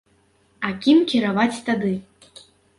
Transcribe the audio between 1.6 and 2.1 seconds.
тады?